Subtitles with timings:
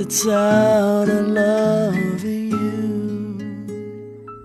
[0.00, 3.36] It's out of loving you.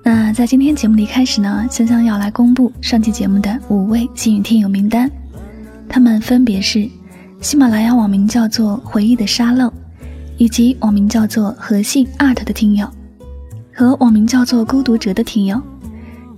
[0.04, 5.10] 那在今天节目的开始呢，香香要来公布上期节目的五位幸运听友名单，
[5.88, 6.90] 他们分别是
[7.40, 9.72] 喜马拉雅网名叫做“回忆的沙漏”，
[10.36, 12.86] 以及网名叫做“和信 art” 的听友，
[13.74, 15.62] 和网名叫做“孤独者”的听友，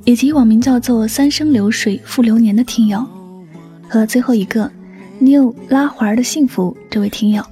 [0.06, 3.04] 以及网名叫做“三生流水复流年”的听友，
[3.90, 4.72] 和最后一个
[5.18, 7.44] “new 拉环的幸福”这位听友。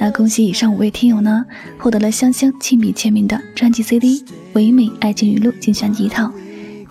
[0.00, 1.44] 那恭喜以上五位听友呢，
[1.76, 4.20] 获得了香香亲笔签名的专辑 CD
[4.52, 6.32] 《唯美爱情语录》精选集一套，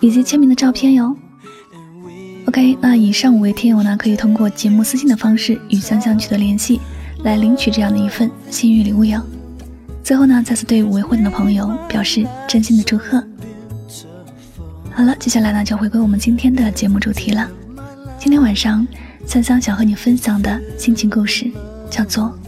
[0.00, 1.16] 以及签名的照片哟。
[2.46, 6.80] OK，那以上五位听友呢，可以通过节目私信的方式与香香取得联系，
[7.24, 9.22] 来领取这样的一份幸运礼物哟。
[10.02, 13.22] 最后呢，再次对五位获奖的朋友表示真心的祝贺。
[14.92, 17.48] 好了，接下来呢就回归我们今天的节目主题了。
[18.18, 18.86] 今天晚上，
[19.26, 21.50] 香香想和你分享的心情故事
[21.88, 22.38] 叫做。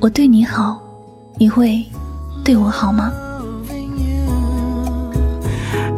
[0.00, 0.80] 我对你好，
[1.38, 1.84] 你会
[2.44, 3.12] 对我好吗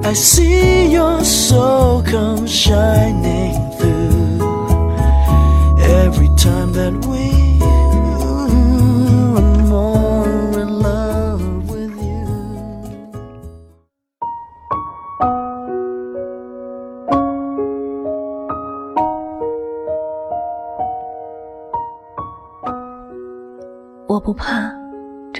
[0.02, 4.40] ？I see your soul come shining through
[5.78, 7.39] every time that we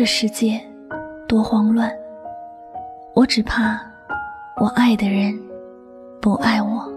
[0.00, 0.58] 这世界
[1.28, 1.94] 多慌乱，
[3.12, 3.78] 我只怕
[4.58, 5.38] 我爱的人
[6.22, 6.90] 不爱我。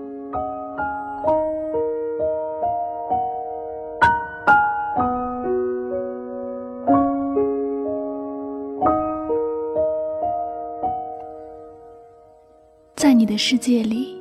[12.96, 14.18] 在你的世界里，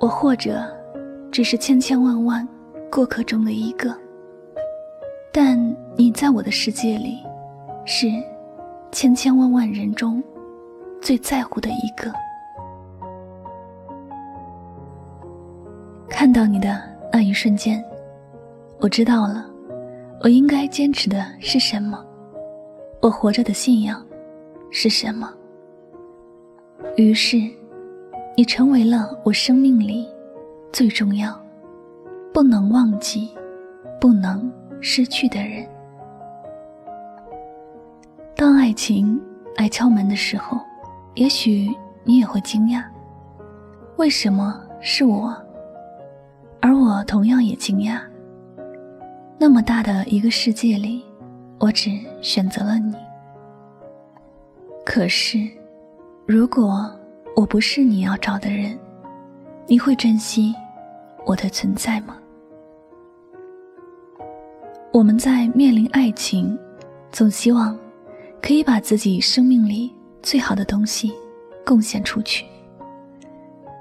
[0.00, 0.60] 我或者
[1.30, 2.48] 只是千千万万
[2.90, 3.96] 过客中的一个。
[5.32, 5.56] 但
[5.96, 7.22] 你在我的世界里，
[7.90, 8.06] 是
[8.92, 10.22] 千千万万人中
[11.00, 12.12] 最在乎的一个。
[16.06, 16.78] 看到你的
[17.10, 17.82] 那一瞬间，
[18.78, 19.48] 我知道了，
[20.20, 22.04] 我应该坚持的是什么，
[23.00, 24.04] 我活着的信仰
[24.70, 25.32] 是什么。
[26.98, 27.38] 于是，
[28.36, 30.06] 你成为了我生命里
[30.74, 31.34] 最重要、
[32.34, 33.30] 不能忘记、
[33.98, 34.52] 不能。
[34.80, 35.66] 失去的人，
[38.68, 39.18] 爱情
[39.56, 40.60] 来敲门的时候，
[41.14, 41.74] 也许
[42.04, 42.84] 你也会惊讶，
[43.96, 45.34] 为什么是我？
[46.60, 47.98] 而我同样也惊讶。
[49.38, 51.02] 那么大的一个世界里，
[51.58, 51.90] 我只
[52.20, 52.94] 选择了你。
[54.84, 55.38] 可是，
[56.26, 56.94] 如果
[57.34, 58.78] 我不是你要找的人，
[59.66, 60.54] 你会珍惜
[61.24, 62.18] 我的存在吗？
[64.92, 66.58] 我们在面临爱情，
[67.10, 67.74] 总希望
[68.42, 71.12] 可以把自己生命里最好的东西
[71.64, 72.44] 贡献出去，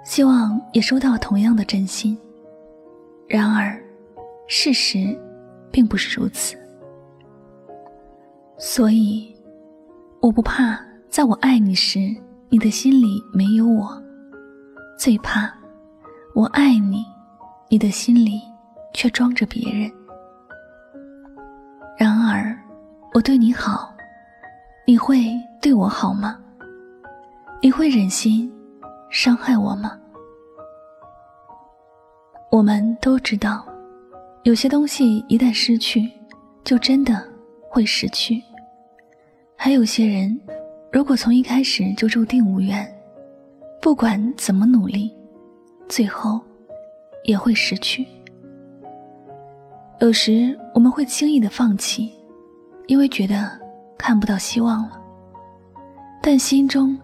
[0.04, 2.18] 希望也收到同样的真心。
[3.28, 3.78] 然而，
[4.48, 5.18] 事实
[5.72, 6.56] 并不是如此。
[8.58, 9.36] 所以，
[10.22, 10.80] 我不怕
[11.10, 12.16] 在我爱你时，
[12.50, 13.86] 你的心里没有我；
[14.98, 15.54] 最怕
[16.34, 17.06] 我爱你，
[17.70, 18.42] 你的心里
[18.94, 19.92] 却装着别人。
[21.98, 22.58] 然而，
[23.14, 23.94] 我对你好，
[24.90, 26.40] 你会对我好吗？
[27.62, 28.50] 你会忍心
[29.10, 30.00] 伤害我吗？
[32.50, 33.68] 我们都知道，
[34.44, 36.10] 有些东西一旦失去，
[36.64, 37.22] 就真的
[37.70, 38.42] 会失去；
[39.58, 40.40] 还有些人，
[40.90, 42.90] 如果从一开始就注定无缘，
[43.82, 45.14] 不管怎么努力，
[45.90, 46.40] 最后
[47.26, 48.08] 也会失去。
[50.00, 52.10] 有时我们会轻易的放弃，
[52.88, 53.60] 因为觉得
[53.98, 55.02] 看不到希望了，
[56.22, 56.98] 但心中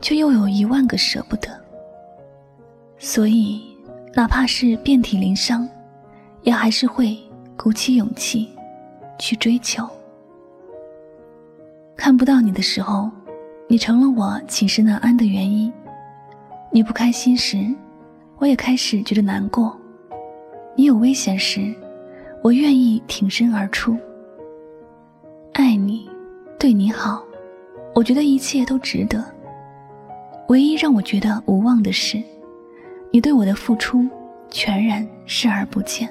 [0.00, 1.48] 却又有一万个舍不得。
[2.98, 3.62] 所以，
[4.14, 5.66] 哪怕是遍体鳞伤，
[6.42, 7.16] 也还是会
[7.56, 8.50] 鼓起勇气
[9.18, 9.88] 去追求。
[11.96, 13.10] 看不到你的时候，
[13.68, 15.72] 你成了我寝食难安的原因。
[16.72, 17.74] 你不开心时，
[18.38, 19.70] 我也开始觉得难过；
[20.76, 21.74] 你有危险时，
[22.42, 23.96] 我愿意挺身而出。
[25.52, 26.08] 爱你，
[26.60, 27.24] 对你好，
[27.94, 29.24] 我觉得一切都值得。
[30.48, 32.22] 唯一让我觉得无望的是，
[33.10, 34.06] 你对我的付出
[34.50, 36.06] 全然视而不见。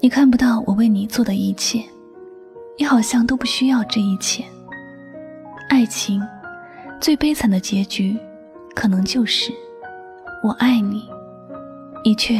[0.00, 1.82] 你看不到我为你做的一切，
[2.78, 4.44] 你好像都不需要这一切。
[5.70, 6.22] 爱情
[7.00, 8.14] 最悲惨的结局，
[8.74, 9.50] 可能就是
[10.44, 11.08] 我爱你，
[12.04, 12.38] 你却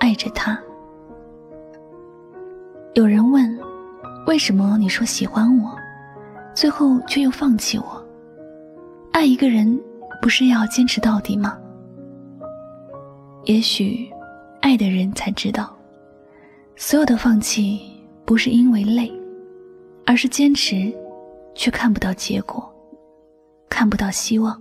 [0.00, 0.58] 爱着他。
[2.94, 3.56] 有人问，
[4.26, 5.76] 为什么你说喜欢我，
[6.54, 8.04] 最后却又放弃我？
[9.12, 9.78] 爱一个人，
[10.20, 11.58] 不是要坚持到底吗？
[13.44, 14.10] 也许，
[14.60, 15.76] 爱的人才知道，
[16.76, 17.80] 所有的放弃
[18.24, 19.12] 不是因为累，
[20.06, 20.92] 而是坚持。
[21.54, 22.66] 却看不到结果，
[23.68, 24.58] 看不到希望。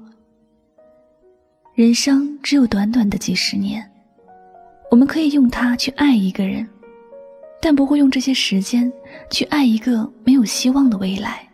[1.73, 3.81] 人生只有短短的几十年，
[4.89, 6.67] 我们可以用它去爱一个人，
[7.61, 8.91] 但不会用这些时间
[9.29, 11.47] 去爱一个没有希望的未来。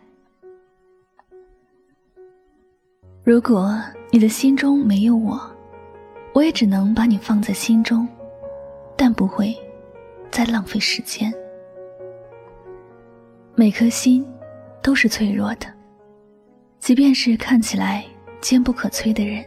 [3.22, 3.78] 如果
[4.10, 5.38] 你的心中没有我，
[6.32, 8.08] 我也只能把你放在心中，
[8.96, 9.54] 但不会
[10.30, 11.32] 再浪费时间。
[13.54, 14.26] 每颗心。
[14.80, 15.66] 都是脆弱的，
[16.78, 18.04] 即便是看起来
[18.40, 19.44] 坚不可摧的人，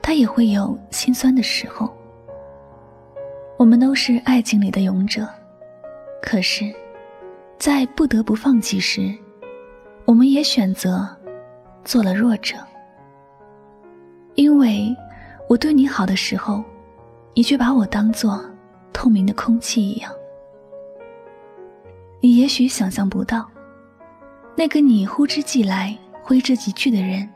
[0.00, 1.94] 他也会有心酸的时候。
[3.58, 5.28] 我们都是爱情里的勇者，
[6.22, 6.72] 可是，
[7.58, 9.12] 在不得不放弃时，
[10.04, 11.06] 我们也选择
[11.84, 12.56] 做了弱者。
[14.34, 14.94] 因为
[15.48, 16.62] 我对你好的时候，
[17.34, 18.42] 你却把我当做
[18.92, 20.10] 透明的空气一样。
[22.20, 23.46] 你也许想象不到。
[24.54, 27.28] 那个你呼之即来、挥之即去的人，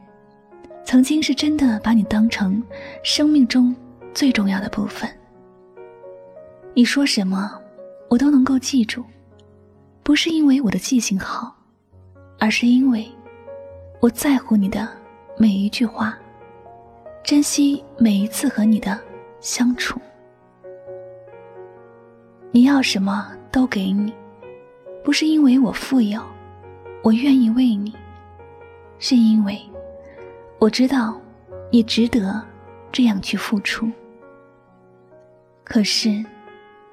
[0.85, 2.62] 曾经是真的把你当成
[3.03, 3.75] 生命中
[4.15, 5.11] 最重要的部分。
[6.73, 7.61] 你说什么，
[8.08, 9.05] 我都能够记住，
[10.03, 11.55] 不是因为我的记性好，
[12.38, 13.06] 而是因为
[14.00, 14.88] 我在乎你的
[15.37, 16.17] 每一句话，
[17.25, 18.99] 珍惜每一次和你的
[19.41, 20.00] 相处。
[22.53, 24.14] 你要什么都给你，
[25.05, 26.20] 不是因为我富有。
[27.02, 27.94] 我愿意为你，
[28.99, 29.61] 是因为
[30.59, 31.20] 我知道
[31.70, 32.43] 你值得
[32.91, 33.88] 这样去付出。
[35.62, 36.25] 可是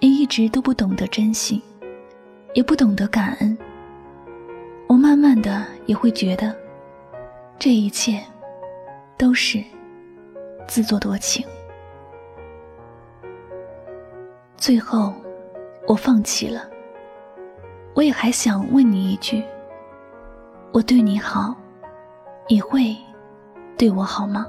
[0.03, 1.61] 你一直都不懂得珍惜，
[2.53, 3.57] 也不懂得感恩。
[4.85, 6.53] 我慢慢的也会觉得，
[7.57, 8.21] 这一切
[9.17, 9.63] 都是
[10.67, 11.47] 自作多情。
[14.57, 15.13] 最后，
[15.87, 16.69] 我放弃了。
[17.93, 19.41] 我也还想问你一句。
[20.73, 21.55] 我对你好，
[22.49, 22.93] 你会
[23.77, 24.45] 对我好吗？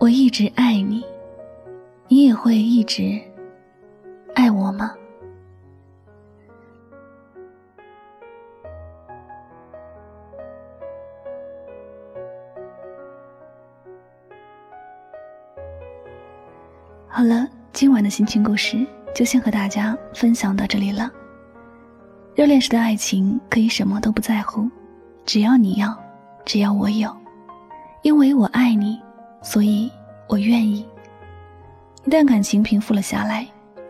[0.00, 1.04] 我一直爱你，
[2.08, 3.16] 你也会一直
[17.20, 18.82] 好了，今晚的心情故事
[19.14, 21.10] 就先和大家分享到这里了。
[22.34, 24.66] 热恋时的爱情可以什么都不在乎，
[25.26, 25.94] 只要你要，
[26.46, 27.14] 只要我有，
[28.00, 28.98] 因为我爱你，
[29.42, 29.92] 所以
[30.28, 30.88] 我愿意。
[32.06, 33.46] 一旦感情平复了下来，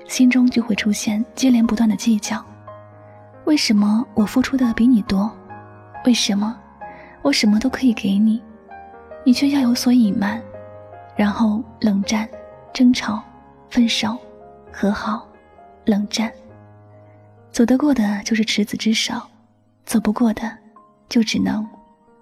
[0.08, 2.44] 心中就会出现接连不断的计较：
[3.44, 5.30] 为什么我付出的比你多？
[6.04, 6.58] 为什么
[7.22, 8.42] 我什么都可以给你，
[9.24, 10.42] 你却要有所隐瞒？
[11.14, 12.28] 然后冷战、
[12.72, 13.22] 争吵、
[13.68, 14.16] 分手、
[14.72, 15.28] 和好、
[15.84, 16.32] 冷战。
[17.50, 19.14] 走得过的就是执子之手，
[19.84, 20.56] 走不过的，
[21.08, 21.66] 就只能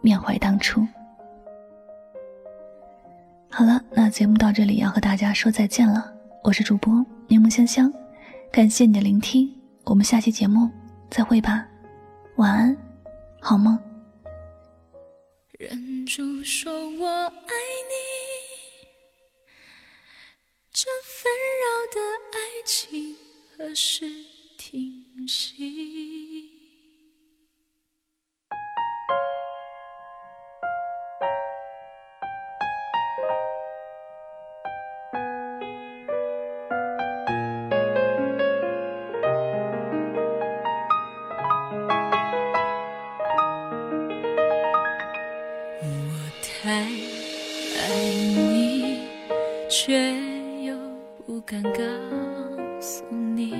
[0.00, 0.86] 缅怀当初。
[3.50, 6.12] 好了，那节目到这里要和大家说再见了。
[6.44, 7.92] 我是主播柠檬香香，
[8.50, 9.52] 感谢你的聆听，
[9.84, 10.70] 我们下期节目
[11.10, 11.66] 再会吧，
[12.36, 12.76] 晚安，
[13.40, 13.78] 好梦。
[15.58, 17.52] 忍住说我爱
[17.90, 18.27] 你，
[20.80, 22.00] 这纷扰的
[22.38, 23.16] 爱情
[23.56, 24.06] 何时？
[24.56, 26.52] 停息。
[45.82, 45.90] 我
[46.40, 47.88] 太爱
[48.36, 49.08] 你，
[49.68, 50.27] 却
[51.50, 51.80] 敢告
[52.78, 53.54] 诉你。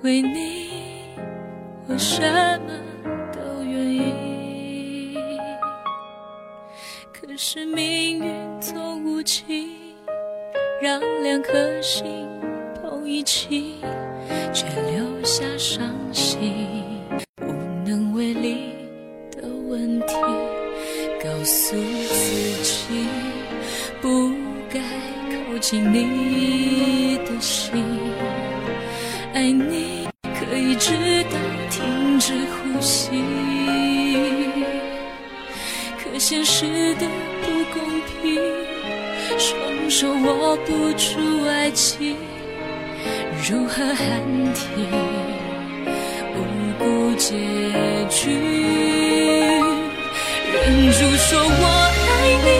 [0.00, 0.70] 为你，
[1.86, 2.22] 我什
[2.66, 2.72] 么
[3.30, 5.14] 都愿意。
[7.12, 9.68] 可是命运总无情，
[10.80, 12.26] 让两颗心
[12.80, 13.74] 碰一起，
[14.54, 15.44] 却留下。
[15.58, 16.54] 伤心，
[17.42, 17.52] 无
[17.86, 18.72] 能为力
[19.30, 20.14] 的问题，
[21.22, 23.06] 告诉自己
[25.62, 27.84] 靠近你的心。
[29.32, 31.38] 爱你可以直到
[31.70, 33.10] 停止呼吸，
[36.02, 37.06] 可现实的
[37.42, 38.42] 不公平，
[39.38, 42.16] 双手握不住爱情。
[43.48, 44.20] 如何喊
[44.54, 44.90] 停
[46.34, 46.38] 无
[46.80, 47.36] 辜结
[48.10, 48.32] 局？
[50.52, 51.64] 忍住说我
[52.08, 52.10] 爱
[52.44, 52.50] 你，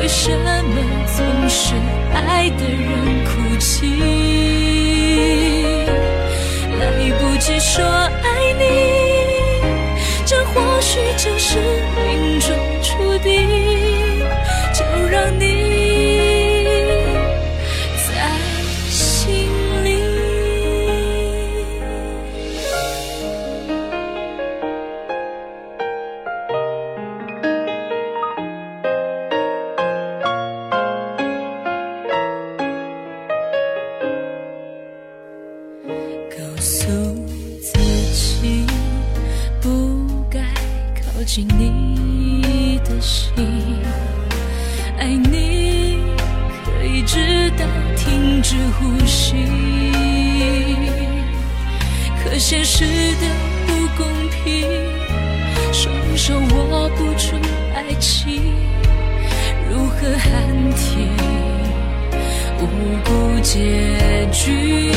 [0.00, 0.80] 为什么
[1.16, 1.16] 总
[1.48, 1.74] 是
[2.14, 3.86] 爱的人哭泣？
[6.78, 6.82] 来
[7.18, 8.26] 不及说爱
[8.58, 8.64] 你，
[10.24, 11.58] 这或许就是
[36.38, 36.86] 告诉
[37.60, 37.72] 自
[38.14, 38.64] 己
[39.60, 39.68] 不
[40.30, 40.38] 该
[40.94, 43.34] 靠近你的心。
[44.96, 45.98] 爱你
[46.64, 47.66] 可以直到
[47.96, 49.34] 停止呼吸，
[52.22, 53.26] 可现实的
[53.66, 54.64] 不公平，
[55.72, 57.34] 双手握不住
[57.74, 58.54] 爱情，
[59.68, 60.30] 如何喊
[60.76, 61.10] 停
[62.60, 62.62] 无
[63.04, 63.58] 辜结
[64.30, 64.87] 局？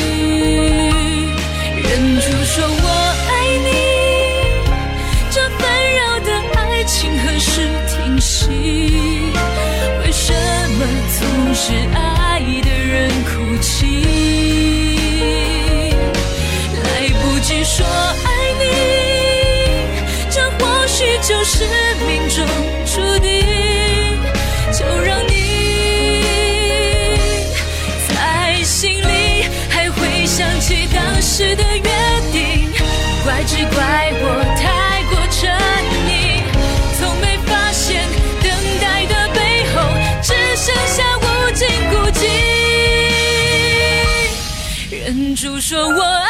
[21.22, 21.64] 就是
[22.06, 22.46] 命中
[22.84, 23.30] 注定。
[24.72, 25.32] 就让你
[28.08, 31.90] 在心里还会想起当时的约
[32.32, 32.72] 定，
[33.22, 34.26] 怪只怪我
[34.56, 35.40] 太过沉
[36.08, 36.10] 溺，
[36.98, 38.02] 从没发现
[38.42, 38.50] 等
[38.80, 39.38] 待的背
[39.74, 39.74] 后
[40.22, 42.20] 只剩下无尽孤寂。
[45.04, 46.26] 忍住说我爱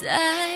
[0.00, 0.55] 在